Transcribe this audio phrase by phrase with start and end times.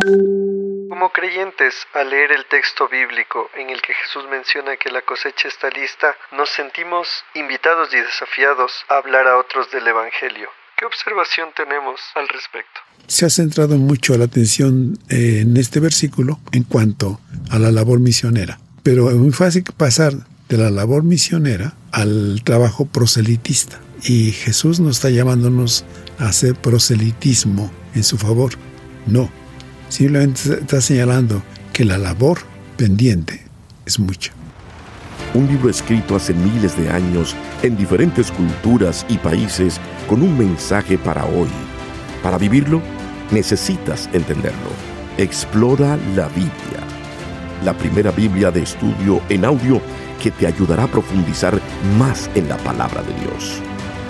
[0.00, 5.48] Como creyentes, al leer el texto bíblico en el que Jesús menciona que la cosecha
[5.48, 10.48] está lista, nos sentimos invitados y desafiados a hablar a otros del Evangelio.
[10.78, 12.80] ¿Qué observación tenemos al respecto?
[13.06, 17.20] Se ha centrado mucho la atención eh, en este versículo en cuanto
[17.50, 20.12] a la labor misionera, pero es muy fácil pasar
[20.48, 23.78] de la labor misionera al trabajo proselitista.
[24.02, 25.84] Y Jesús no está llamándonos
[26.18, 28.52] a hacer proselitismo en su favor.
[29.06, 29.30] No,
[29.90, 32.38] simplemente está señalando que la labor
[32.76, 33.42] pendiente
[33.84, 34.32] es mucha.
[35.34, 40.98] Un libro escrito hace miles de años en diferentes culturas y países con un mensaje
[40.98, 41.48] para hoy.
[42.22, 42.80] Para vivirlo,
[43.30, 44.70] necesitas entenderlo.
[45.18, 46.80] Explora la Biblia.
[47.64, 49.80] La primera Biblia de estudio en audio
[50.20, 51.60] que te ayudará a profundizar
[51.98, 53.60] más en la palabra de Dios.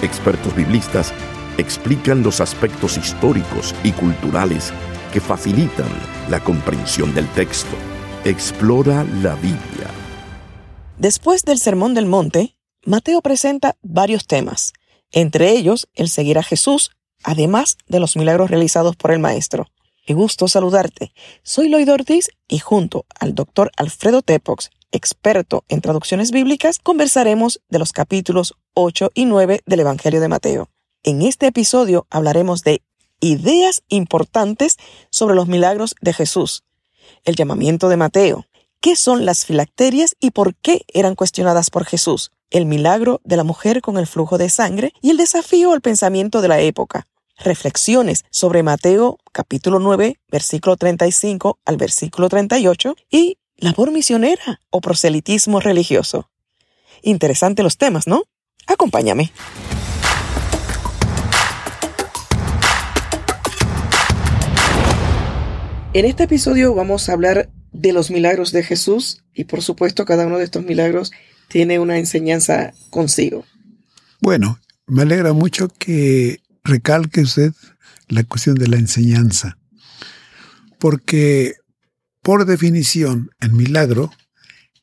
[0.03, 1.13] Expertos biblistas
[1.59, 4.73] explican los aspectos históricos y culturales
[5.11, 5.89] que facilitan
[6.29, 7.77] la comprensión del texto.
[8.25, 9.89] Explora la Biblia.
[10.99, 14.73] Después del Sermón del Monte, Mateo presenta varios temas,
[15.13, 16.91] entre ellos el seguir a Jesús,
[17.23, 19.67] además de los milagros realizados por el Maestro.
[20.07, 21.13] Qué gusto saludarte.
[21.43, 27.79] Soy Lloyd Ortiz y junto al doctor Alfredo Tepox, experto en traducciones bíblicas, conversaremos de
[27.79, 30.69] los capítulos 8 y 9 del Evangelio de Mateo.
[31.03, 32.83] En este episodio hablaremos de
[33.21, 34.77] ideas importantes
[35.11, 36.65] sobre los milagros de Jesús,
[37.25, 38.47] el llamamiento de Mateo,
[38.81, 43.45] qué son las filacterias y por qué eran cuestionadas por Jesús, el milagro de la
[43.45, 47.07] mujer con el flujo de sangre y el desafío al pensamiento de la época.
[47.39, 55.61] Reflexiones sobre Mateo capítulo 9, versículo 35 al versículo 38 y labor misionera o proselitismo
[55.61, 56.31] religioso.
[57.03, 58.25] Interesante los temas, ¿no?
[58.67, 59.33] Acompáñame.
[65.93, 70.25] En este episodio vamos a hablar de los milagros de Jesús y por supuesto cada
[70.25, 71.11] uno de estos milagros
[71.49, 73.45] tiene una enseñanza consigo.
[74.21, 77.53] Bueno, me alegra mucho que recalque usted
[78.07, 79.59] la cuestión de la enseñanza,
[80.79, 81.57] porque
[82.23, 84.13] por definición, el milagro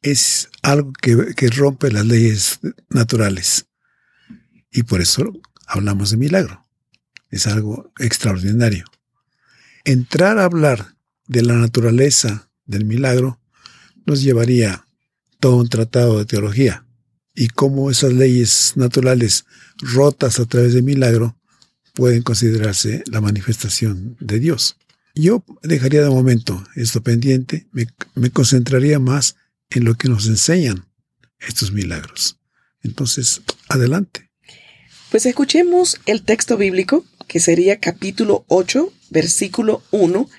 [0.02, 3.68] es algo que, que, rompe las leyes naturales.
[4.72, 5.31] Y por eso
[5.68, 6.68] hablamos de milagro.
[7.30, 8.86] Es algo extraordinario.
[9.86, 10.97] Entrar a hablar
[11.28, 13.40] de la naturaleza del milagro
[14.06, 14.86] nos llevaría
[15.40, 16.86] todo un tratado de teología
[17.36, 19.46] y cómo esas leyes naturales
[19.78, 21.38] rotas a través del milagro
[21.94, 24.78] pueden considerarse la manifestación de Dios.
[25.14, 29.36] Yo dejaría de momento esto pendiente, me, concentraría más
[29.70, 30.88] en lo que nos enseñan
[31.40, 32.38] estos milagros.
[32.84, 34.30] Entonces, adelante.
[35.10, 40.30] Pues escuchemos el texto bíblico, que sería capítulo 8, versículo 1,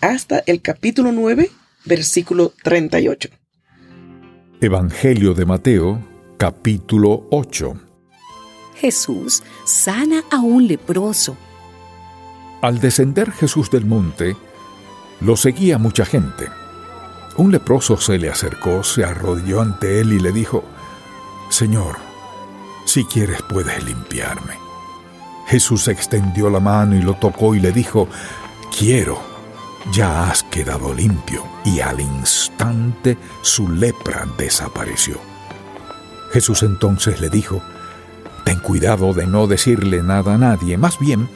[0.00, 1.50] hasta el capítulo 9,
[1.84, 3.28] versículo 38.
[4.60, 6.04] Evangelio de Mateo,
[6.36, 7.74] capítulo 8.
[8.76, 11.36] Jesús sana a un leproso
[12.60, 14.36] al descender Jesús del monte,
[15.20, 16.48] lo seguía mucha gente.
[17.36, 20.64] Un leproso se le acercó, se arrodilló ante él y le dijo,
[21.50, 21.98] Señor,
[22.84, 24.54] si quieres puedes limpiarme.
[25.46, 28.08] Jesús extendió la mano y lo tocó y le dijo,
[28.76, 29.22] Quiero,
[29.92, 31.44] ya has quedado limpio.
[31.64, 35.18] Y al instante su lepra desapareció.
[36.32, 37.62] Jesús entonces le dijo,
[38.44, 41.28] Ten cuidado de no decirle nada a nadie, más bien,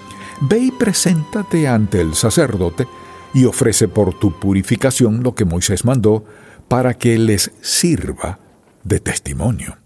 [0.45, 2.89] Ve y preséntate ante el sacerdote
[3.33, 6.25] y ofrece por tu purificación lo que Moisés mandó
[6.67, 8.41] para que les sirva
[8.83, 9.79] de testimonio.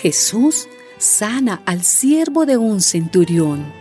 [0.00, 0.68] Jesús
[0.98, 3.79] sana al siervo de un centurión.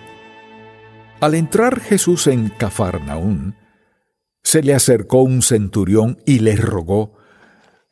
[1.22, 3.56] Al entrar Jesús en Cafarnaún,
[4.41, 7.18] se le acercó un centurión y le rogó,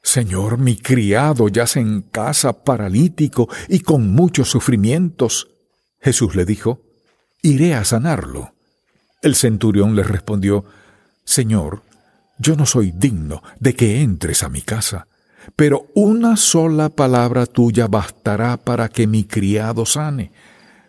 [0.02, 5.50] Señor, mi criado yace en casa paralítico y con muchos sufrimientos.
[6.00, 6.82] Jesús le dijo,
[7.42, 8.54] Iré a sanarlo.
[9.22, 10.64] El centurión le respondió,
[11.26, 11.82] Señor,
[12.40, 15.08] yo no soy digno de que entres a mi casa,
[15.58, 20.32] pero una sola palabra tuya bastará para que mi criado sane,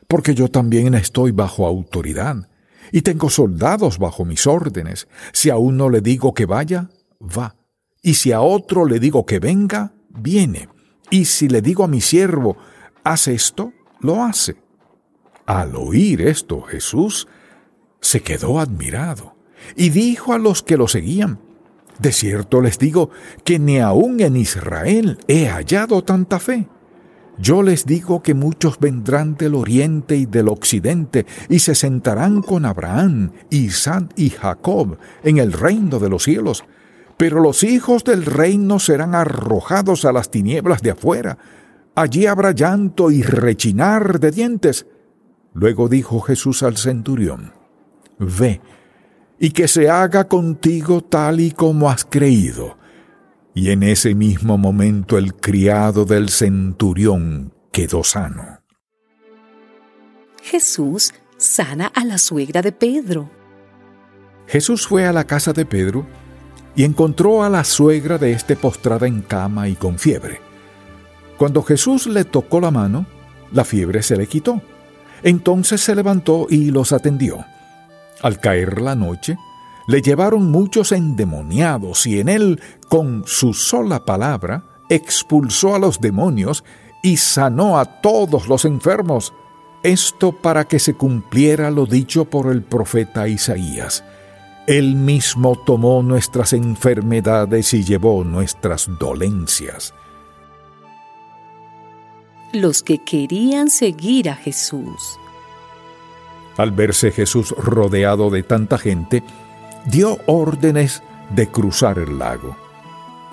[0.08, 2.48] porque yo también estoy bajo autoridad,
[2.90, 5.08] y tengo soldados bajo mis órdenes.
[5.32, 6.88] Si a uno le digo que vaya,
[7.20, 7.56] va,
[8.02, 10.68] y si a otro le digo que venga, viene,
[11.10, 12.56] y si le digo a mi siervo,
[13.04, 14.56] haz esto, lo hace.
[15.44, 17.28] Al oír esto Jesús
[18.00, 19.34] se quedó admirado
[19.76, 21.40] y dijo a los que lo seguían,
[21.98, 23.10] De cierto les digo
[23.44, 26.68] que ni aún en Israel he hallado tanta fe.
[27.40, 32.64] Yo les digo que muchos vendrán del oriente y del occidente y se sentarán con
[32.64, 36.64] Abraham, Isaac y Jacob en el reino de los cielos.
[37.16, 41.38] Pero los hijos del reino serán arrojados a las tinieblas de afuera.
[41.94, 44.86] Allí habrá llanto y rechinar de dientes.
[45.54, 47.52] Luego dijo Jesús al centurión,
[48.18, 48.60] Ve,
[49.38, 52.76] y que se haga contigo tal y como has creído.
[53.58, 58.60] Y en ese mismo momento el criado del centurión quedó sano.
[60.40, 63.28] Jesús sana a la suegra de Pedro.
[64.46, 66.06] Jesús fue a la casa de Pedro
[66.76, 70.40] y encontró a la suegra de éste postrada en cama y con fiebre.
[71.36, 73.06] Cuando Jesús le tocó la mano,
[73.50, 74.62] la fiebre se le quitó.
[75.24, 77.44] Entonces se levantó y los atendió.
[78.22, 79.36] Al caer la noche,
[79.88, 86.62] le llevaron muchos endemoniados y en él, con su sola palabra, expulsó a los demonios
[87.02, 89.32] y sanó a todos los enfermos.
[89.82, 94.04] Esto para que se cumpliera lo dicho por el profeta Isaías.
[94.66, 99.94] Él mismo tomó nuestras enfermedades y llevó nuestras dolencias.
[102.52, 105.18] Los que querían seguir a Jesús.
[106.58, 109.22] Al verse Jesús rodeado de tanta gente,
[109.90, 112.56] dio órdenes de cruzar el lago.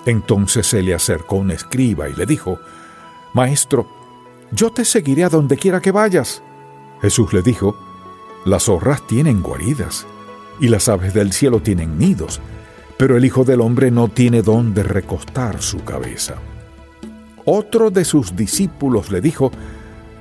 [0.06, 2.58] Entonces se le acercó un escriba y le dijo,
[3.34, 3.86] Maestro,
[4.52, 6.42] yo te seguiré a donde quiera que vayas.
[7.02, 7.76] Jesús le dijo,
[8.44, 10.06] Las zorras tienen guaridas
[10.60, 12.40] y las aves del cielo tienen nidos,
[12.96, 16.36] pero el Hijo del Hombre no tiene dónde recostar su cabeza.
[17.44, 19.50] Otro de sus discípulos le dijo,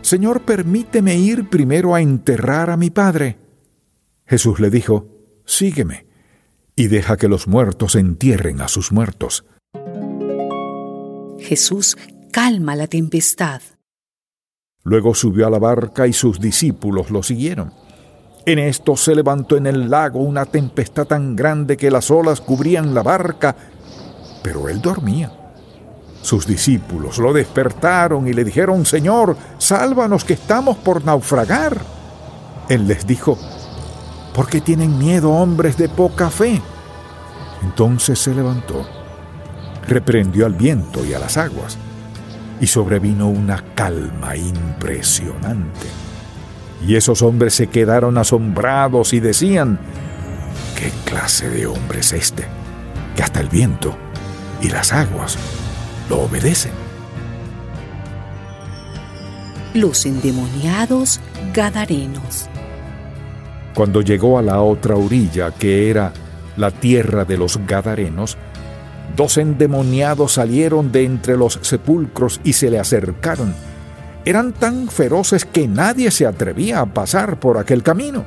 [0.01, 3.37] Señor, permíteme ir primero a enterrar a mi Padre.
[4.25, 5.07] Jesús le dijo,
[5.45, 6.04] Sígueme
[6.75, 9.45] y deja que los muertos entierren a sus muertos.
[11.39, 11.97] Jesús
[12.31, 13.61] calma la tempestad.
[14.83, 17.73] Luego subió a la barca y sus discípulos lo siguieron.
[18.45, 22.93] En esto se levantó en el lago una tempestad tan grande que las olas cubrían
[22.93, 23.55] la barca,
[24.43, 25.31] pero él dormía.
[26.21, 31.79] Sus discípulos lo despertaron y le dijeron, Señor, sálvanos que estamos por naufragar.
[32.69, 33.37] Él les dijo,
[34.35, 36.61] ¿Por qué tienen miedo hombres de poca fe?
[37.63, 38.85] Entonces se levantó,
[39.87, 41.77] reprendió al viento y a las aguas,
[42.59, 45.87] y sobrevino una calma impresionante.
[46.85, 49.79] Y esos hombres se quedaron asombrados y decían,
[50.77, 52.45] ¿qué clase de hombre es este?
[53.15, 53.95] Que hasta el viento
[54.61, 55.37] y las aguas
[56.09, 56.73] lo obedecen.
[59.73, 61.21] Los endemoniados
[61.53, 62.49] Gadarenos.
[63.75, 66.13] Cuando llegó a la otra orilla, que era
[66.55, 68.37] la tierra de los Gadarenos,
[69.17, 73.53] dos endemoniados salieron de entre los sepulcros y se le acercaron.
[74.23, 78.23] Eran tan feroces que nadie se atrevía a pasar por aquel camino.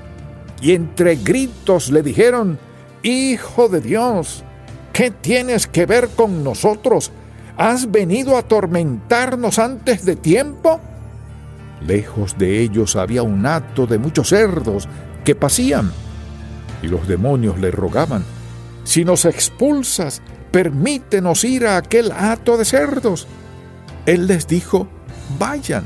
[0.61, 2.59] Y entre gritos le dijeron,
[3.03, 4.45] Hijo de Dios,
[4.93, 7.11] ¿qué tienes que ver con nosotros?
[7.57, 10.79] ¿Has venido a atormentarnos antes de tiempo?
[11.87, 14.89] Lejos de ellos había un hato de muchos cerdos
[15.29, 15.93] que pasían.
[16.83, 18.25] Y los demonios le rogaban,
[18.83, 23.27] si nos expulsas, permítenos ir a aquel hato de cerdos.
[24.07, 24.89] Él les dijo,
[25.39, 25.85] vayan.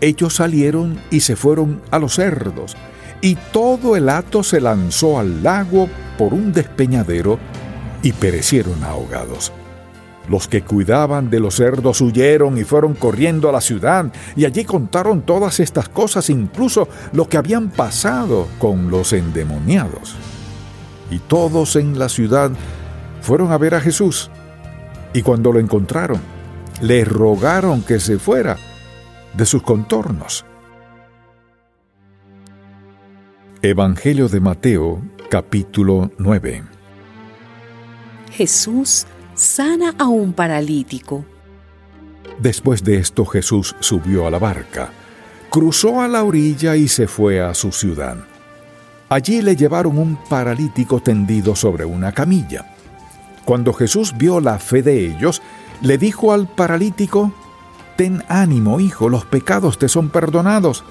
[0.00, 2.76] Ellos salieron y se fueron a los cerdos,
[3.20, 5.88] y todo el hato se lanzó al lago
[6.18, 7.38] por un despeñadero
[8.02, 9.52] y perecieron ahogados.
[10.28, 14.64] Los que cuidaban de los cerdos huyeron y fueron corriendo a la ciudad y allí
[14.64, 20.16] contaron todas estas cosas, incluso lo que habían pasado con los endemoniados.
[21.10, 22.50] Y todos en la ciudad
[23.20, 24.30] fueron a ver a Jesús
[25.14, 26.20] y cuando lo encontraron,
[26.80, 28.56] le rogaron que se fuera
[29.34, 30.44] de sus contornos.
[33.62, 35.00] Evangelio de Mateo
[35.30, 36.64] capítulo 9
[38.32, 41.24] Jesús sana a un paralítico.
[42.38, 44.90] Después de esto Jesús subió a la barca,
[45.50, 48.16] cruzó a la orilla y se fue a su ciudad.
[49.08, 52.74] Allí le llevaron un paralítico tendido sobre una camilla.
[53.44, 55.42] Cuando Jesús vio la fe de ellos,
[55.82, 57.32] le dijo al paralítico,
[57.96, 60.82] Ten ánimo, hijo, los pecados te son perdonados.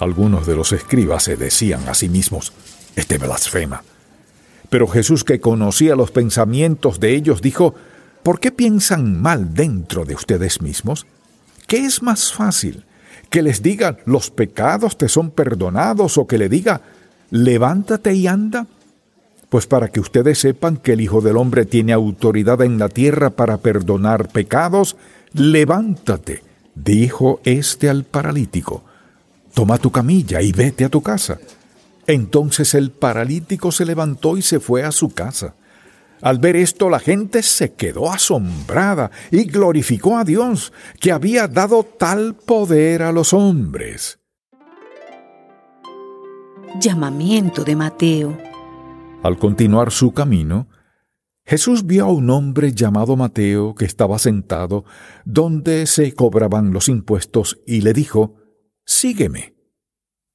[0.00, 2.52] Algunos de los escribas se decían a sí mismos,
[2.96, 3.82] Este blasfema.
[4.72, 7.74] Pero Jesús, que conocía los pensamientos de ellos, dijo,
[8.22, 11.04] ¿por qué piensan mal dentro de ustedes mismos?
[11.66, 12.82] ¿Qué es más fácil?
[13.28, 16.80] ¿Que les diga, los pecados te son perdonados o que le diga,
[17.30, 18.66] levántate y anda?
[19.50, 23.28] Pues para que ustedes sepan que el Hijo del Hombre tiene autoridad en la tierra
[23.28, 24.96] para perdonar pecados,
[25.34, 26.42] levántate,
[26.74, 28.82] dijo éste al paralítico,
[29.52, 31.38] toma tu camilla y vete a tu casa.
[32.06, 35.54] Entonces el paralítico se levantó y se fue a su casa.
[36.20, 41.82] Al ver esto la gente se quedó asombrada y glorificó a Dios, que había dado
[41.84, 44.20] tal poder a los hombres.
[46.80, 48.38] Llamamiento de Mateo.
[49.22, 50.68] Al continuar su camino,
[51.44, 54.84] Jesús vio a un hombre llamado Mateo que estaba sentado
[55.24, 58.36] donde se cobraban los impuestos y le dijo,
[58.84, 59.51] Sígueme.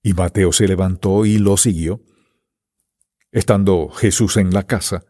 [0.07, 1.99] Y Mateo se levantó y lo siguió.
[3.29, 5.03] Estando Jesús en la casa,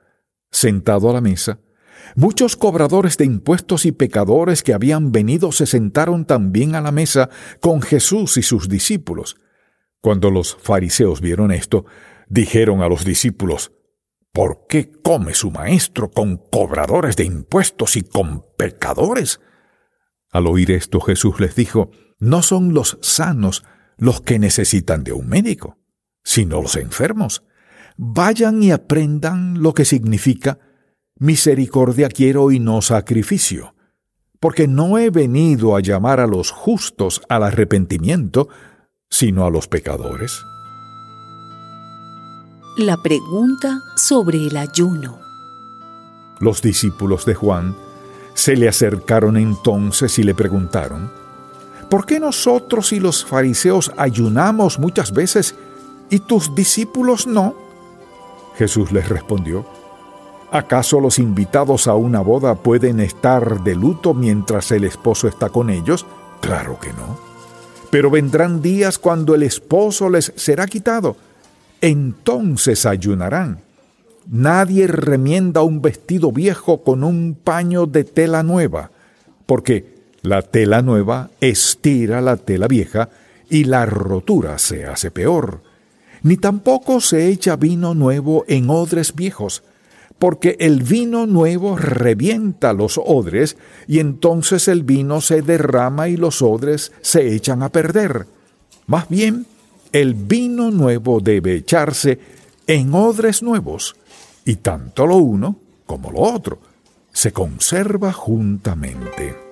[0.50, 1.60] sentado a la mesa,
[2.16, 7.30] muchos cobradores de impuestos y pecadores que habían venido se sentaron también a la mesa
[7.62, 9.38] con Jesús y sus discípulos.
[10.02, 11.86] Cuando los fariseos vieron esto,
[12.28, 13.74] dijeron a los discípulos,
[14.34, 19.42] ¿Por qué come su maestro con cobradores de impuestos y con pecadores?
[20.32, 23.64] Al oír esto Jesús les dijo, No son los sanos
[23.98, 25.78] los que necesitan de un médico,
[26.24, 27.44] sino los enfermos.
[27.98, 30.60] Vayan y aprendan lo que significa
[31.20, 33.74] misericordia quiero y no sacrificio,
[34.40, 38.50] porque no he venido a llamar a los justos al arrepentimiento,
[39.10, 40.40] sino a los pecadores.
[42.78, 45.20] La pregunta sobre el ayuno.
[46.40, 47.76] Los discípulos de Juan
[48.36, 51.12] se le acercaron entonces y le preguntaron,
[51.90, 55.56] ¿por qué nosotros y los fariseos ayunamos muchas veces
[56.10, 57.56] y tus discípulos no?
[58.58, 59.66] Jesús les respondió,
[60.52, 65.70] ¿acaso los invitados a una boda pueden estar de luto mientras el esposo está con
[65.70, 66.06] ellos?
[66.42, 67.18] Claro que no.
[67.90, 71.16] Pero vendrán días cuando el esposo les será quitado.
[71.82, 73.62] Entonces ayunarán.
[74.30, 78.92] Nadie remienda un vestido viejo con un paño de tela nueva,
[79.46, 79.97] porque
[80.28, 83.10] la tela nueva estira la tela vieja
[83.50, 85.62] y la rotura se hace peor.
[86.22, 89.64] Ni tampoco se echa vino nuevo en odres viejos,
[90.20, 93.56] porque el vino nuevo revienta los odres
[93.88, 98.28] y entonces el vino se derrama y los odres se echan a perder.
[98.88, 99.46] Más bien,
[99.92, 102.20] el vino nuevo debe echarse
[102.66, 103.96] en odres nuevos,
[104.44, 106.60] y tanto lo uno como lo otro
[107.14, 109.47] se conserva juntamente.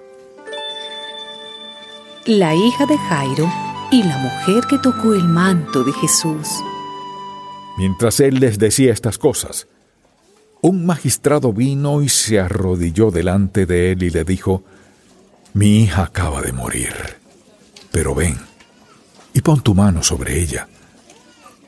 [2.27, 3.47] La hija de Jairo
[3.91, 6.47] y la mujer que tocó el manto de Jesús.
[7.77, 9.67] Mientras él les decía estas cosas,
[10.61, 14.63] un magistrado vino y se arrodilló delante de él y le dijo,
[15.53, 16.95] Mi hija acaba de morir,
[17.91, 18.39] pero ven
[19.31, 20.67] y pon tu mano sobre ella,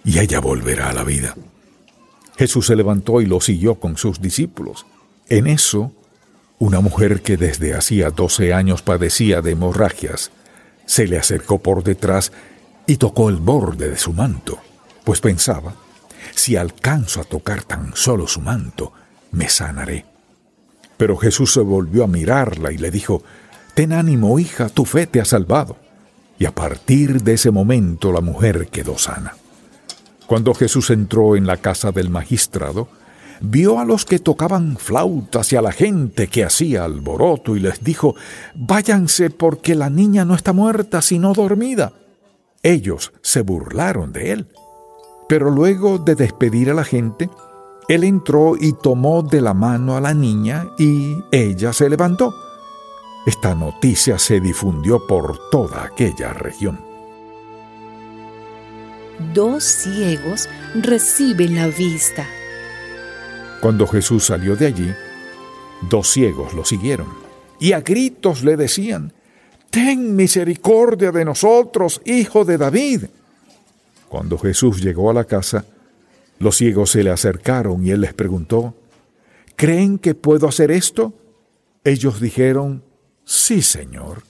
[0.04, 1.36] y ella volverá a la vida.
[2.36, 4.88] Jesús se levantó y lo siguió con sus discípulos.
[5.30, 5.92] En eso,
[6.58, 10.32] una mujer que desde hacía doce años padecía de hemorragias,
[10.88, 12.32] se le acercó por detrás
[12.88, 14.58] y tocó el borde de su manto,
[15.04, 15.76] pues pensaba,
[16.34, 18.94] si alcanzo a tocar tan solo su manto,
[19.32, 20.06] me sanaré.
[20.98, 23.22] Pero Jesús se volvió a mirarla y le dijo,
[23.76, 25.78] Ten ánimo, hija, tu fe te ha salvado
[26.40, 29.36] y a partir de ese momento la mujer quedó sana.
[30.28, 32.90] Cuando Jesús entró en la casa del magistrado,
[33.42, 37.84] vio a los que tocaban flautas y a la gente que hacía alboroto y les
[37.84, 38.16] dijo,
[38.56, 41.94] Váyanse porque la niña no está muerta sino dormida.
[42.64, 44.48] Ellos se burlaron de él.
[45.30, 47.30] Pero luego de despedir a la gente,
[47.88, 52.34] él entró y tomó de la mano a la niña y ella se levantó.
[53.26, 56.80] Esta noticia se difundió por toda aquella región.
[59.34, 62.26] Dos ciegos reciben la vista.
[63.62, 64.94] Cuando Jesús salió de allí,
[65.90, 67.08] dos ciegos lo siguieron
[67.60, 69.14] y a gritos le decían,
[69.70, 73.06] Ten misericordia de nosotros, hijo de David.
[74.08, 75.66] Cuando Jesús llegó a la casa,
[76.40, 78.76] los ciegos se le acercaron y él les preguntó,
[79.56, 81.14] ¿Creen que puedo hacer esto?
[81.84, 82.84] Ellos dijeron,
[83.26, 84.24] Sí, Señor.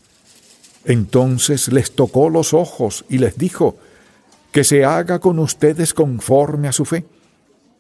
[0.86, 3.78] Entonces les tocó los ojos y les dijo,
[4.52, 7.06] que se haga con ustedes conforme a su fe.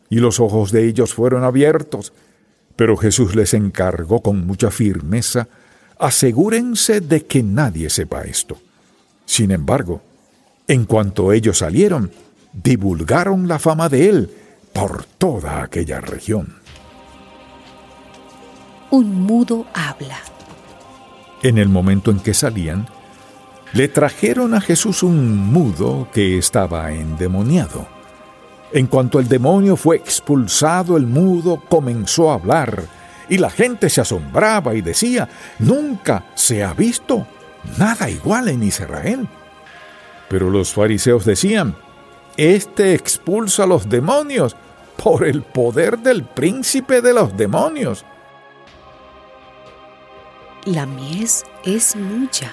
[0.09, 2.13] Y los ojos de ellos fueron abiertos,
[2.75, 5.47] pero Jesús les encargó con mucha firmeza,
[5.99, 8.57] asegúrense de que nadie sepa esto.
[9.25, 10.01] Sin embargo,
[10.67, 12.11] en cuanto ellos salieron,
[12.53, 14.31] divulgaron la fama de él
[14.73, 16.55] por toda aquella región.
[18.91, 20.19] Un mudo habla.
[21.43, 22.87] En el momento en que salían,
[23.73, 27.97] le trajeron a Jesús un mudo que estaba endemoniado.
[28.74, 32.83] En cuanto el demonio fue expulsado, el mudo comenzó a hablar,
[33.29, 35.27] y la gente se asombraba y decía,
[35.59, 37.27] nunca se ha visto
[37.77, 39.27] nada igual en Israel.
[40.29, 41.75] Pero los fariseos decían,
[42.36, 44.55] Este expulsa a los demonios
[45.01, 48.05] por el poder del príncipe de los demonios.
[50.65, 52.51] La mies es mucha.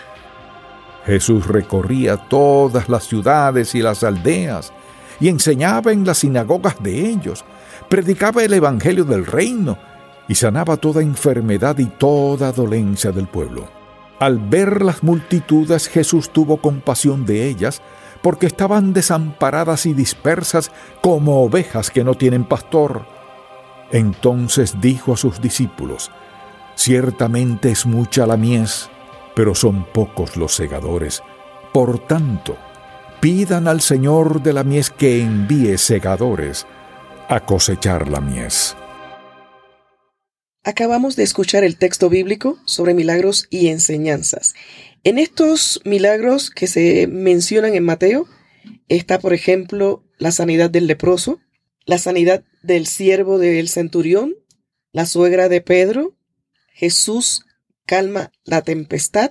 [1.04, 4.72] Jesús recorría todas las ciudades y las aldeas
[5.20, 7.44] y enseñaba en las sinagogas de ellos,
[7.88, 9.78] predicaba el Evangelio del reino
[10.28, 13.68] y sanaba toda enfermedad y toda dolencia del pueblo.
[14.18, 17.82] Al ver las multitudes Jesús tuvo compasión de ellas,
[18.22, 20.70] porque estaban desamparadas y dispersas
[21.02, 23.04] como ovejas que no tienen pastor.
[23.92, 26.10] Entonces dijo a sus discípulos,
[26.74, 28.88] Ciertamente es mucha la mies,
[29.36, 31.22] pero son pocos los segadores.
[31.72, 32.56] Por tanto,
[33.24, 36.66] pidan al Señor de la mies que envíe segadores
[37.30, 38.76] a cosechar la mies.
[40.62, 44.52] Acabamos de escuchar el texto bíblico sobre milagros y enseñanzas.
[45.04, 48.26] En estos milagros que se mencionan en Mateo
[48.88, 51.40] está, por ejemplo, la sanidad del leproso,
[51.86, 54.34] la sanidad del siervo del centurión,
[54.92, 56.14] la suegra de Pedro,
[56.74, 57.46] Jesús
[57.86, 59.30] calma la tempestad,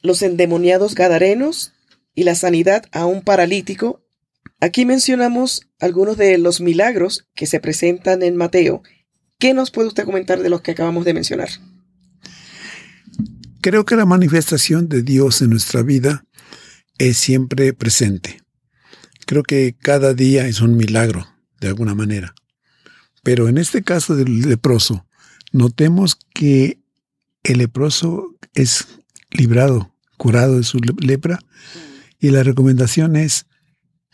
[0.00, 1.72] los endemoniados gadarenos
[2.14, 4.04] y la sanidad a un paralítico.
[4.60, 8.82] Aquí mencionamos algunos de los milagros que se presentan en Mateo
[9.42, 11.48] ¿Qué nos puede usted comentar de los que acabamos de mencionar?
[13.60, 16.24] Creo que la manifestación de Dios en nuestra vida
[16.96, 18.40] es siempre presente.
[19.26, 21.26] Creo que cada día es un milagro,
[21.60, 22.36] de alguna manera.
[23.24, 25.08] Pero en este caso del leproso,
[25.50, 26.78] notemos que
[27.42, 28.86] el leproso es
[29.32, 31.40] librado, curado de su lepra,
[32.22, 33.46] y la recomendación es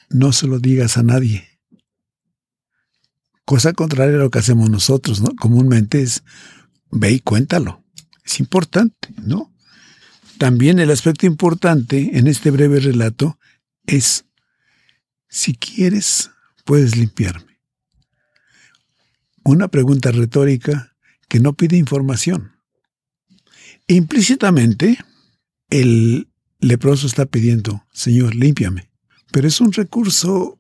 [0.08, 1.46] no se lo digas a nadie.
[3.44, 5.28] Cosa contraria a lo que hacemos nosotros, ¿no?
[5.38, 6.24] Comúnmente es
[6.90, 7.84] ve y cuéntalo.
[8.24, 9.54] Es importante, ¿no?
[10.38, 13.38] También el aspecto importante en este breve relato
[13.86, 14.24] es,
[15.28, 16.30] si quieres,
[16.64, 17.60] puedes limpiarme.
[19.44, 20.96] Una pregunta retórica
[21.28, 22.52] que no pide información.
[23.86, 24.98] Implícitamente,
[25.68, 26.28] el
[26.60, 28.90] leproso está pidiendo, Señor, límpiame.
[29.30, 30.58] Pero es un recurso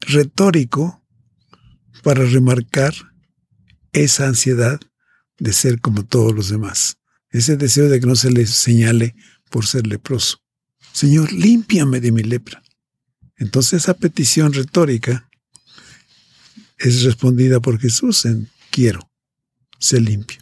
[0.00, 1.02] retórico
[2.02, 2.94] para remarcar
[3.92, 4.80] esa ansiedad
[5.38, 6.98] de ser como todos los demás,
[7.30, 9.14] ese deseo de que no se le señale
[9.50, 10.38] por ser leproso.
[10.92, 12.62] Señor, límpiame de mi lepra.
[13.36, 15.28] Entonces esa petición retórica
[16.78, 19.10] es respondida por Jesús en quiero,
[19.78, 20.40] ser limpio.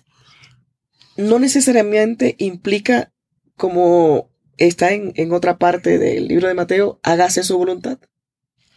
[1.16, 3.12] No necesariamente implica,
[3.56, 7.98] como está en, en otra parte del libro de Mateo, hágase su voluntad.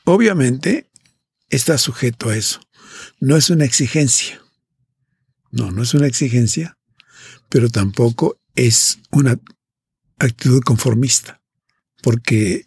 [0.06, 0.90] Obviamente
[1.50, 2.62] está sujeto a eso
[3.20, 4.42] no es una exigencia.
[5.52, 6.78] No, no es una exigencia,
[7.50, 9.40] pero tampoco es una
[10.18, 11.42] actitud conformista,
[12.02, 12.66] porque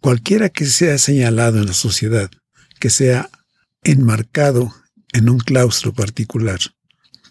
[0.00, 2.30] cualquiera que sea señalado en la sociedad,
[2.80, 3.30] que sea
[3.82, 4.74] enmarcado
[5.12, 6.58] en un claustro particular,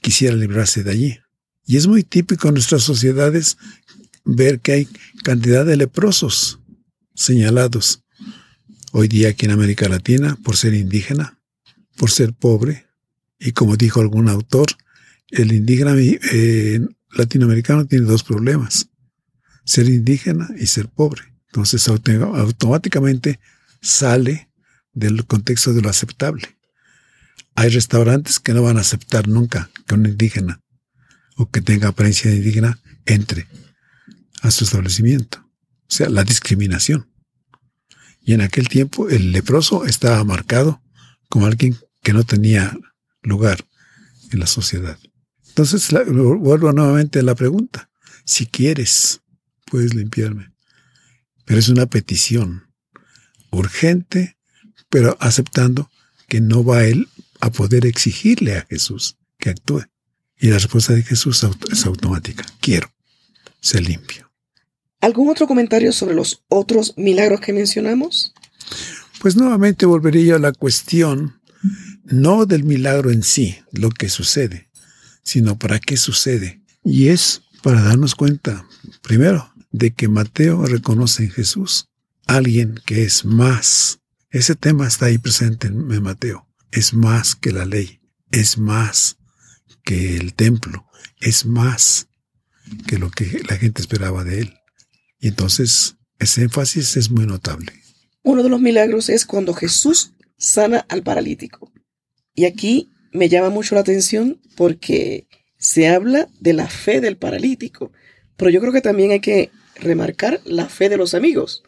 [0.02, 1.20] quisiera librarse de allí.
[1.66, 3.58] Y es muy típico en nuestras sociedades
[4.26, 4.88] ver que hay
[5.24, 6.60] cantidad de leprosos
[7.16, 8.04] señalados
[8.92, 11.40] hoy día aquí en América Latina por ser indígena,
[11.98, 12.86] por ser pobre.
[13.40, 14.68] Y como dijo algún autor,
[15.30, 16.82] el indígena eh,
[17.12, 18.90] latinoamericano tiene dos problemas,
[19.66, 21.24] ser indígena y ser pobre.
[21.48, 23.40] Entonces automáticamente
[23.82, 24.50] sale
[24.94, 26.58] del contexto de lo aceptable.
[27.56, 30.62] Hay restaurantes que no van a aceptar nunca que un indígena
[31.36, 33.48] o que tenga apariencia indígena entre
[34.44, 35.40] a su establecimiento.
[35.40, 37.10] O sea, la discriminación.
[38.22, 40.84] Y en aquel tiempo el leproso estaba marcado
[41.30, 42.78] como alguien que no tenía
[43.22, 43.66] lugar
[44.32, 45.00] en la sociedad.
[45.48, 47.90] Entonces, vuelvo nuevamente a la pregunta.
[48.26, 49.22] Si quieres,
[49.66, 50.54] puedes limpiarme.
[51.46, 52.70] Pero es una petición
[53.50, 54.38] urgente,
[54.90, 55.90] pero aceptando
[56.28, 57.08] que no va él
[57.40, 59.84] a poder exigirle a Jesús que actúe.
[60.38, 62.46] Y la respuesta de Jesús es automática.
[62.60, 62.92] Quiero
[63.62, 64.33] ser limpio.
[65.04, 68.34] ¿Algún otro comentario sobre los otros milagros que mencionamos?
[69.20, 71.42] Pues nuevamente volvería a la cuestión
[72.06, 74.70] no del milagro en sí, lo que sucede,
[75.22, 76.62] sino para qué sucede.
[76.86, 78.66] Y es para darnos cuenta,
[79.02, 81.90] primero, de que Mateo reconoce en Jesús
[82.26, 84.00] alguien que es más.
[84.32, 86.48] Ese tema está ahí presente en Mateo.
[86.72, 88.00] Es más que la ley,
[88.32, 89.18] es más
[89.84, 90.86] que el templo,
[91.20, 92.08] es más
[92.88, 94.54] que lo que la gente esperaba de él.
[95.24, 97.72] Y entonces ese énfasis es muy notable.
[98.24, 101.72] Uno de los milagros es cuando Jesús sana al paralítico.
[102.36, 107.94] Y aquí me llama mucho la atención porque se habla de la fe del paralítico,
[108.36, 111.64] pero yo creo que también hay que remarcar la fe de los amigos.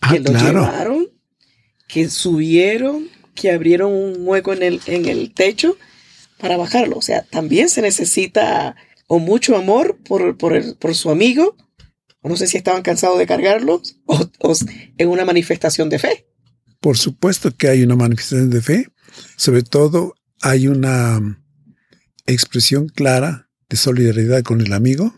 [0.00, 0.60] Ah, que lo claro.
[0.60, 1.08] llevaron,
[1.88, 5.76] que subieron, que abrieron un hueco en el, en el techo
[6.38, 6.98] para bajarlo.
[6.98, 8.76] O sea, también se necesita
[9.08, 11.56] o mucho amor por, por, el- por su amigo,
[12.22, 14.54] o no sé si estaban cansados de cargarlos, o, o
[14.96, 16.26] en una manifestación de fe.
[16.80, 18.88] Por supuesto que hay una manifestación de fe.
[19.36, 21.38] Sobre todo hay una
[22.26, 25.14] expresión clara de solidaridad con el amigo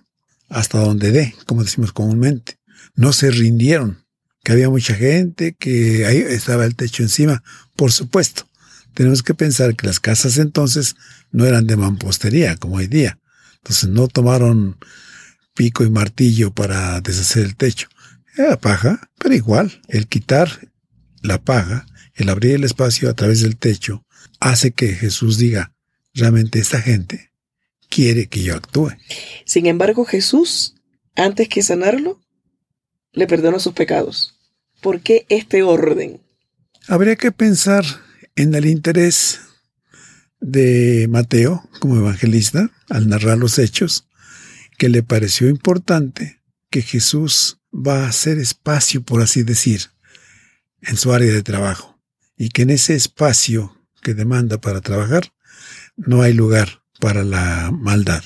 [0.48, 2.58] hasta donde dé, como decimos comúnmente.
[2.94, 4.04] No se rindieron,
[4.42, 7.42] que había mucha gente, que ahí estaba el techo encima.
[7.76, 8.48] Por supuesto,
[8.92, 10.96] tenemos que pensar que las casas entonces
[11.32, 13.18] no eran de mampostería como hoy día.
[13.56, 14.78] Entonces no tomaron
[15.54, 17.88] pico y martillo para deshacer el techo.
[18.36, 20.70] Era paja, pero igual, el quitar
[21.22, 24.04] la paga, el abrir el espacio a través del techo,
[24.40, 25.72] hace que Jesús diga,
[26.12, 27.30] realmente esta gente
[27.88, 28.90] quiere que yo actúe.
[29.46, 30.74] Sin embargo, Jesús,
[31.14, 32.20] antes que sanarlo,
[33.12, 34.34] le perdonó sus pecados.
[34.82, 36.20] ¿Por qué este orden?
[36.88, 37.84] Habría que pensar
[38.36, 39.40] en el interés
[40.40, 44.06] de Mateo como evangelista al narrar los hechos,
[44.76, 49.90] que le pareció importante que Jesús va a hacer espacio, por así decir,
[50.82, 52.00] en su área de trabajo,
[52.36, 55.32] y que en ese espacio que demanda para trabajar
[55.96, 58.22] no hay lugar para la maldad,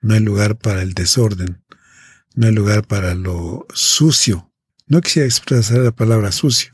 [0.00, 1.62] no hay lugar para el desorden,
[2.34, 4.50] no hay lugar para lo sucio.
[4.86, 6.70] No quisiera expresar la palabra sucio,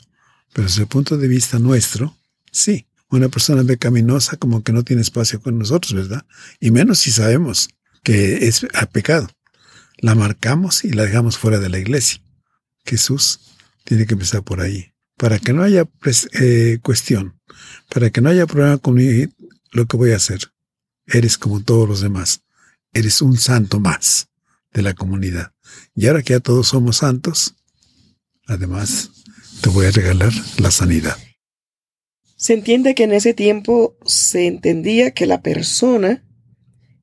[0.53, 2.17] pero desde el punto de vista nuestro,
[2.51, 6.27] sí, una persona pecaminosa como que no tiene espacio con nosotros, ¿verdad?
[6.61, 7.69] Y menos si sabemos
[8.07, 9.29] que es a pecado.
[9.99, 12.21] La marcamos y la dejamos fuera de la iglesia.
[12.85, 13.40] Jesús
[13.83, 14.92] tiene que empezar por ahí.
[15.16, 17.40] Para que no haya pres- eh, cuestión,
[17.92, 19.33] para que no haya problema conmigo,
[19.73, 20.38] lo que voy a hacer,
[21.05, 22.42] eres como todos los demás.
[22.92, 24.29] Eres un santo más
[24.73, 25.51] de la comunidad.
[25.97, 27.57] Y ahora que ya todos somos santos,
[28.47, 29.11] además
[29.62, 31.16] te voy a regalar la sanidad.
[32.37, 36.23] Se entiende que en ese tiempo se entendía que la persona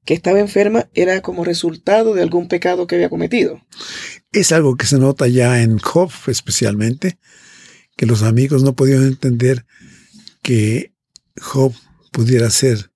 [0.05, 3.61] que estaba enferma era como resultado de algún pecado que había cometido.
[4.31, 7.17] Es algo que se nota ya en Job especialmente,
[7.95, 9.65] que los amigos no podían entender
[10.41, 10.93] que
[11.39, 11.73] Job
[12.11, 12.91] pudiera ser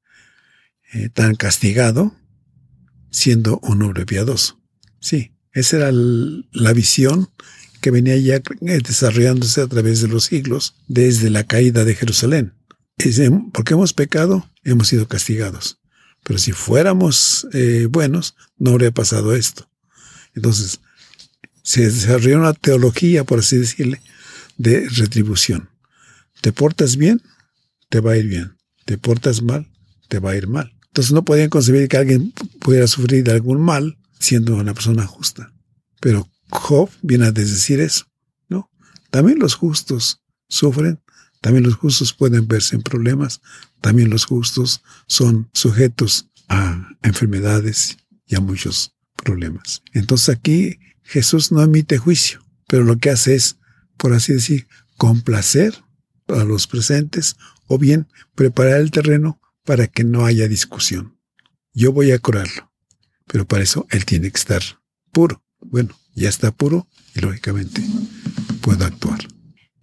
[0.93, 2.15] eh, tan castigado
[3.10, 4.60] siendo un hombre piadoso.
[5.00, 7.30] Sí, esa era la visión
[7.82, 12.54] que venía ya desarrollándose a través de los siglos desde la caída de Jerusalén.
[12.98, 15.80] Em, porque hemos pecado, hemos sido castigados.
[16.28, 19.70] Pero si fuéramos eh, buenos, no habría pasado esto.
[20.36, 20.82] Entonces,
[21.63, 24.02] se desarrolló una teología, por así decirle,
[24.58, 25.70] de retribución.
[26.42, 27.22] Te portas bien,
[27.88, 28.58] te va a ir bien.
[28.84, 29.72] Te portas mal,
[30.10, 30.76] te va a ir mal.
[30.88, 35.54] Entonces no podían concebir que alguien pudiera sufrir algún mal siendo una persona justa.
[36.02, 38.06] Pero Job viene a desdecir eso,
[38.50, 38.70] ¿no?
[39.12, 41.00] También los justos sufren,
[41.41, 43.41] también los justos pueden verse en problemas,
[43.82, 49.82] también los justos son sujetos a enfermedades y a muchos problemas.
[49.93, 53.58] Entonces aquí Jesús no emite juicio, pero lo que hace es,
[53.97, 55.84] por así decir, complacer
[56.28, 61.17] a los presentes o bien preparar el terreno para que no haya discusión.
[61.73, 62.71] Yo voy a curarlo,
[63.28, 64.62] pero para eso él tiene que estar
[65.12, 65.43] puro.
[65.60, 67.84] Bueno, ya está puro y lógicamente
[68.62, 69.19] puedo actuar.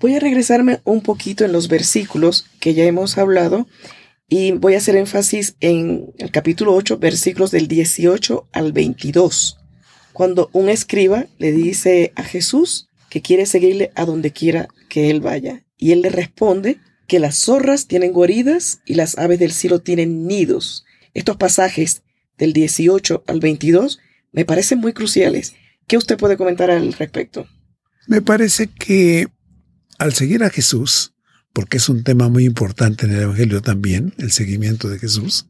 [0.05, 3.67] Voy a regresarme un poquito en los versículos que ya hemos hablado
[4.29, 9.57] y voy a hacer énfasis en el capítulo 8, versículos del 18 al 22,
[10.13, 15.23] cuando un escriba le dice a Jesús que quiere seguirle a donde quiera que él
[15.23, 15.65] vaya.
[15.79, 20.27] Y él le responde que las zorras tienen guaridas y las aves del cielo tienen
[20.27, 20.85] nidos.
[21.15, 22.03] Estos pasajes
[22.37, 24.01] del 18 al 22
[24.33, 25.55] me parecen muy cruciales.
[25.87, 27.47] ¿Qué usted puede comentar al respecto?
[28.07, 29.29] Me parece que
[29.99, 31.13] al seguir a Jesús,
[31.53, 35.47] porque es un tema muy importante en el Evangelio también, el seguimiento de Jesús,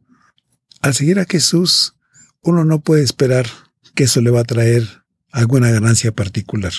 [0.82, 1.94] al seguir a Jesús,
[2.42, 3.46] uno no puede esperar
[3.94, 4.86] que eso le va a traer
[5.32, 6.72] alguna ganancia particular.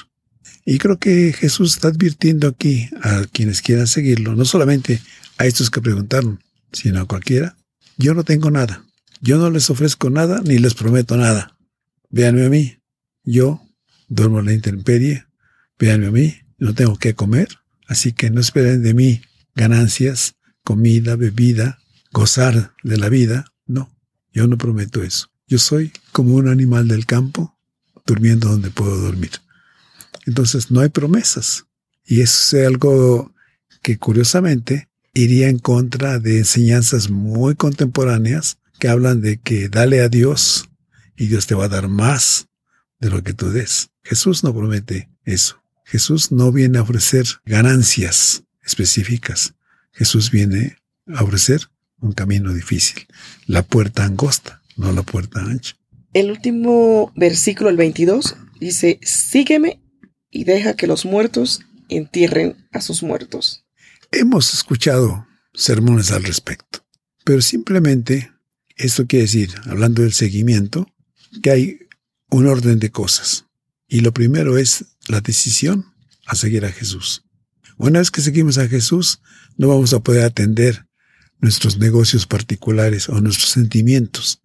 [0.64, 5.02] Y creo que Jesús está advirtiendo aquí a quienes quieran seguirlo, no solamente
[5.38, 7.58] a estos que preguntaron, sino a cualquiera,
[7.98, 8.86] yo no tengo nada,
[9.22, 11.58] yo no les ofrezco nada ni les prometo nada.
[12.10, 12.78] Véanme a mí,
[13.24, 13.62] yo
[14.08, 15.26] duermo en la intemperie,
[15.80, 17.48] véanme a mí, no tengo que comer,
[17.88, 19.22] así que no esperen de mí
[19.56, 21.80] ganancias, comida, bebida,
[22.12, 23.90] gozar de la vida, no,
[24.34, 25.30] yo no prometo eso.
[25.48, 27.58] Yo soy como un animal del campo,
[28.06, 29.32] durmiendo donde puedo dormir.
[30.26, 31.66] Entonces no hay promesas.
[32.04, 33.34] Y eso es algo
[33.82, 40.10] que curiosamente iría en contra de enseñanzas muy contemporáneas que hablan de que dale a
[40.10, 40.70] Dios
[41.16, 42.48] y Dios te va a dar más
[43.00, 43.90] de lo que tú des.
[44.04, 45.62] Jesús no promete eso.
[45.86, 49.54] Jesús no viene a ofrecer ganancias específicas.
[49.94, 51.70] Jesús viene a ofrecer
[52.02, 53.08] un camino difícil,
[53.48, 55.76] la puerta angosta, no la puerta ancha.
[56.14, 59.82] El último versículo, el 22, dice, sígueme
[60.32, 63.66] y deja que los muertos entierren a sus muertos.
[64.12, 66.86] Hemos escuchado sermones al respecto,
[67.24, 68.32] pero simplemente
[68.76, 70.88] esto quiere decir, hablando del seguimiento,
[71.42, 71.80] que hay
[72.30, 73.46] un orden de cosas.
[73.88, 75.94] Y lo primero es la decisión
[76.26, 77.24] a seguir a Jesús.
[77.78, 79.22] Una vez que seguimos a Jesús,
[79.58, 80.88] no vamos a poder atender
[81.40, 84.42] nuestros negocios particulares o nuestros sentimientos.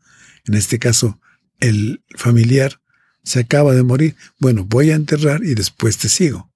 [0.47, 1.21] En este caso,
[1.61, 2.81] el familiar
[3.23, 4.17] se acaba de morir.
[4.39, 6.51] Bueno, voy a enterrar y después te sigo.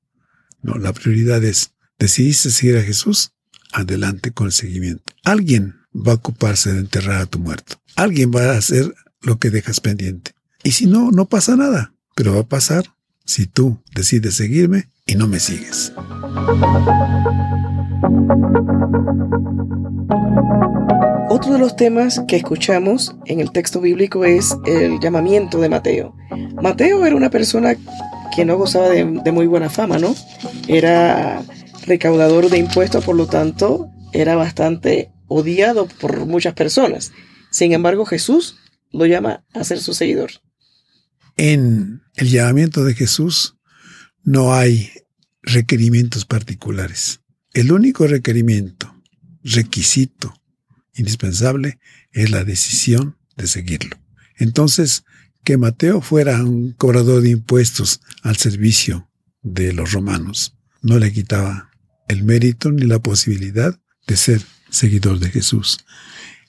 [0.62, 3.32] No, la prioridad es, decidiste seguir a Jesús,
[3.72, 5.14] adelante con el seguimiento.
[5.22, 7.76] Alguien va a ocuparse de enterrar a tu muerto.
[7.96, 10.34] Alguien va a hacer lo que dejas pendiente.
[10.62, 11.94] Y si no, no pasa nada.
[12.16, 15.92] Pero va a pasar si tú decides seguirme y no me sigues.
[21.28, 26.14] Otro de los temas que escuchamos en el texto bíblico es el llamamiento de Mateo.
[26.62, 27.76] Mateo era una persona
[28.34, 30.14] que no gozaba de, muy buena fama, ¿no?
[30.68, 31.42] Era
[31.86, 37.12] recaudador de impuestos, por lo tanto, era bastante odiado por muchas personas.
[37.50, 38.56] Sin embargo, Jesús
[38.92, 40.30] lo llama a ser su seguidor.
[41.36, 43.56] En el llamamiento de Jesús
[44.22, 44.90] no hay
[45.42, 47.20] requerimientos particulares.
[47.52, 48.94] El único requerimiento,
[49.42, 50.34] requisito
[50.94, 51.78] indispensable
[52.12, 53.96] es la decisión de seguirlo.
[54.36, 55.04] Entonces,
[55.44, 59.10] que Mateo fuera un cobrador de impuestos al servicio
[59.42, 61.70] de los romanos no le quitaba
[62.08, 65.78] el mérito ni la posibilidad de ser seguidor de Jesús.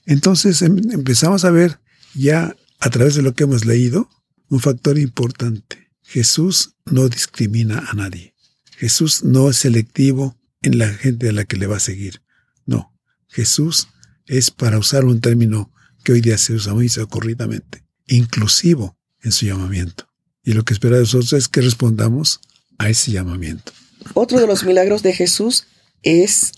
[0.04, 1.80] Entonces em, empezamos a ver
[2.14, 4.08] ya a través de lo que hemos leído
[4.48, 5.90] un factor importante.
[6.02, 8.34] Jesús no discrimina a nadie.
[8.76, 12.22] Jesús no es selectivo en la gente a la que le va a seguir.
[12.64, 12.94] No,
[13.28, 13.88] Jesús
[14.26, 15.72] es, para usar un término
[16.04, 20.08] que hoy día se usa muy socorridamente, inclusivo en su llamamiento.
[20.44, 22.40] Y lo que espera de nosotros es que respondamos
[22.78, 23.72] a ese llamamiento.
[24.14, 25.66] Otro de los milagros de Jesús
[26.02, 26.52] es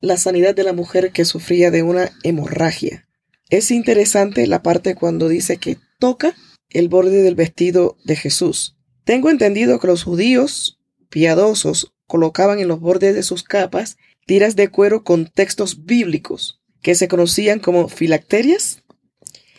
[0.00, 3.08] la sanidad de la mujer que sufría de una hemorragia.
[3.48, 6.36] Es interesante la parte cuando dice que toca
[6.74, 8.76] el borde del vestido de Jesús.
[9.04, 14.68] Tengo entendido que los judíos piadosos colocaban en los bordes de sus capas tiras de
[14.68, 18.82] cuero con textos bíblicos que se conocían como filacterias.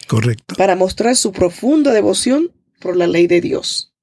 [0.07, 0.55] Correcto.
[0.55, 3.93] Para mostrar su profunda devoción por la ley de Dios.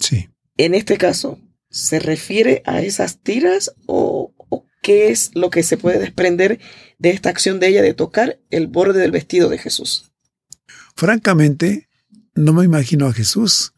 [0.00, 0.30] Sí.
[0.56, 1.38] En este caso,
[1.68, 6.60] ¿se refiere a esas tiras o, o qué es lo que se puede desprender
[6.98, 10.12] de esta acción de ella de tocar el borde del vestido de Jesús?
[10.96, 11.88] Francamente,
[12.34, 13.72] no me imagino a Jesús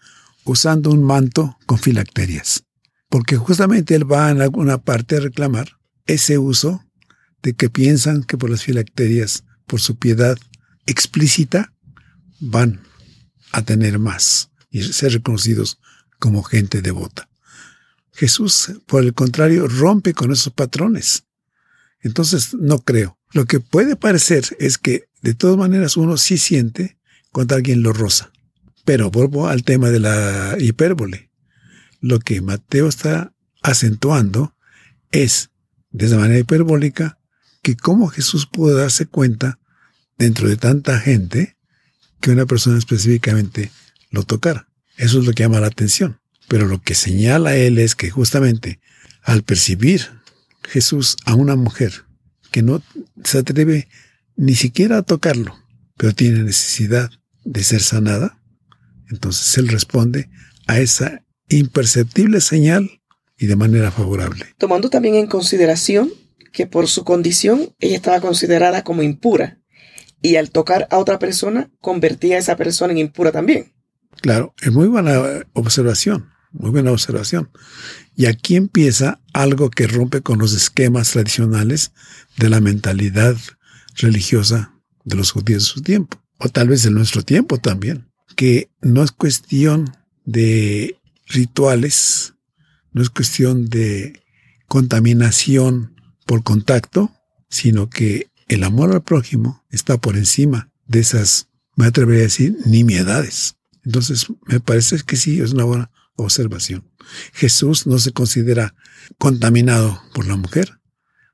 [0.45, 2.64] usando un manto con filacterias,
[3.09, 6.85] porque justamente él va en alguna parte a reclamar ese uso
[7.42, 10.38] de que piensan que por las filacterias, por su piedad
[10.87, 11.73] explícita,
[12.40, 12.81] van
[13.53, 15.79] a tener más y ser reconocidos
[16.19, 17.29] como gente devota.
[18.12, 21.25] Jesús, por el contrario, rompe con esos patrones.
[22.01, 23.19] Entonces, no creo.
[23.33, 26.99] Lo que puede parecer es que, de todas maneras, uno sí siente
[27.31, 28.31] cuando alguien lo roza.
[28.87, 31.31] Pero vuelvo al tema de la hipérbole.
[32.01, 34.55] Lo que Mateo está acentuando
[35.11, 35.51] es,
[35.90, 37.18] de esa manera hiperbólica,
[37.62, 39.59] que cómo Jesús pudo darse cuenta,
[40.16, 41.57] dentro de tanta gente,
[42.20, 43.72] que una persona específicamente
[44.11, 44.68] lo tocara.
[44.96, 46.20] Eso es lo que llama la atención.
[46.49, 48.81] Pero lo que señala él es que justamente
[49.22, 50.03] al percibir
[50.62, 52.05] Jesús a una mujer
[52.53, 52.83] que no
[53.25, 53.88] se atreve
[54.37, 55.59] ni siquiera a tocarlo,
[55.96, 57.11] pero tiene necesidad
[57.44, 58.38] de ser sanada,
[59.11, 60.29] entonces él responde
[60.66, 63.01] a esa imperceptible señal
[63.38, 64.47] y de manera favorable.
[64.59, 66.11] Tomando también en consideración
[66.53, 69.61] que por su condición ella estaba considerada como impura
[70.23, 73.75] y al tocar a otra persona convertía a esa persona en impura también.
[74.23, 75.21] Claro, es muy buena
[75.53, 77.51] observación, muy buena observación.
[78.16, 81.92] Y aquí empieza algo que rompe con los esquemas tradicionales
[82.38, 83.37] de la mentalidad
[83.97, 84.73] religiosa
[85.05, 89.03] de los judíos de su tiempo, o tal vez de nuestro tiempo también que no
[89.03, 92.35] es cuestión de rituales,
[92.92, 94.22] no es cuestión de
[94.68, 95.96] contaminación
[96.27, 97.12] por contacto,
[97.49, 102.57] sino que el amor al prójimo está por encima de esas, me atrevería a decir,
[102.64, 103.57] nimiedades.
[103.85, 106.88] Entonces, me parece que sí, es una buena observación.
[107.33, 108.75] Jesús no se considera
[109.18, 110.81] contaminado por la mujer,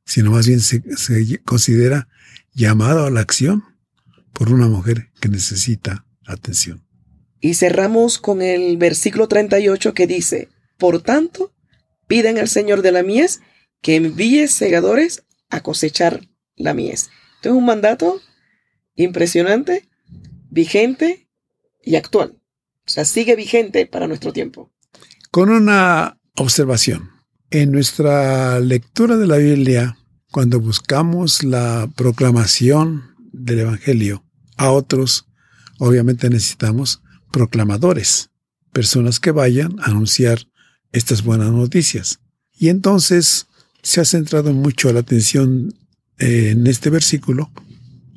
[0.05, 2.09] sino más bien se, se considera
[2.53, 3.65] llamado a la acción
[4.33, 6.85] por una mujer que necesita atención.
[7.45, 11.53] Y cerramos con el versículo 38 que dice, Por tanto,
[12.07, 13.41] piden al Señor de la mies
[13.83, 16.21] que envíe segadores a cosechar
[16.55, 17.11] la mies.
[17.35, 18.21] Esto es un mandato
[18.95, 19.89] impresionante,
[20.51, 21.29] vigente
[21.83, 22.41] y actual.
[22.87, 24.71] O sea, sigue vigente para nuestro tiempo.
[25.33, 27.11] Con una observación.
[27.51, 29.99] En nuestra lectura de la Biblia,
[30.31, 34.25] cuando buscamos la proclamación del Evangelio
[34.57, 35.27] a otros,
[35.81, 37.02] obviamente necesitamos
[37.33, 38.31] proclamadores,
[38.73, 40.47] personas que vayan a anunciar
[40.93, 42.21] estas buenas noticias.
[42.53, 43.47] Y entonces
[43.83, 45.75] se ha centrado mucho la atención
[46.19, 47.51] eh, en este versículo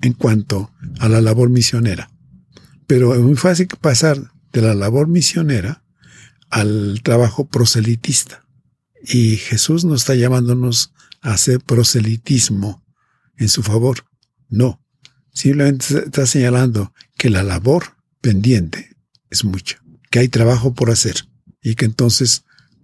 [0.01, 2.11] en cuanto a la labor misionera.
[2.85, 5.83] Pero es muy fácil pasar de la labor misionera
[6.49, 8.45] al trabajo proselitista.
[9.03, 12.83] Y Jesús no está llamándonos a hacer proselitismo
[13.37, 14.05] en su favor.
[14.49, 14.81] No.
[15.33, 18.94] Simplemente está señalando que la labor pendiente
[19.29, 21.27] es mucha, que hay trabajo por hacer
[21.61, 22.43] y que entonces,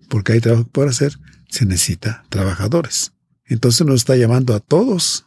[0.09, 1.17] porque hay trabajo por hacer,
[1.49, 3.13] se necesita trabajadores.
[3.45, 5.25] Entonces nos está llamando a todos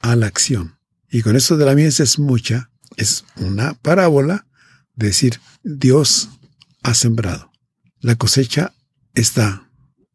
[0.00, 0.78] a la acción.
[1.10, 4.46] Y con eso de la mies es mucha, es una parábola
[4.94, 6.28] de decir, Dios
[6.82, 7.50] ha sembrado.
[8.00, 8.74] La cosecha
[9.14, 9.68] está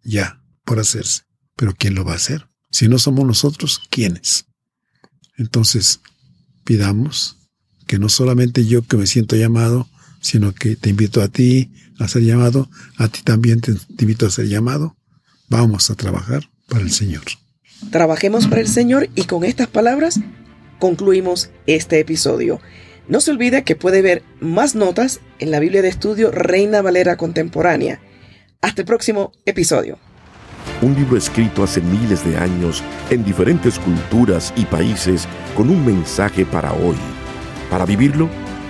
[0.03, 1.23] ya por hacerse.
[1.55, 2.49] Pero ¿quién lo va a hacer?
[2.71, 4.45] Si no somos nosotros, ¿quiénes?
[5.37, 5.99] Entonces,
[6.63, 7.37] pidamos
[7.87, 9.89] que no solamente yo que me siento llamado,
[10.23, 14.31] sino que te invito a ti a ser llamado, a ti también te, invito a
[14.31, 14.95] ser llamado.
[15.49, 17.23] Vamos a trabajar para el Señor.
[17.91, 20.21] Trabajemos para el Señor y con estas palabras
[20.79, 22.61] concluimos este episodio.
[23.09, 27.17] No se olvide que puede ver más notas en la Biblia de Estudio Reina Valera
[27.17, 27.99] Contemporánea.
[28.61, 29.99] Hasta el próximo episodio.
[30.81, 36.45] Un libro escrito hace miles de años en diferentes culturas y países con un mensaje
[36.45, 36.95] para hoy.
[37.69, 38.29] Para vivirlo,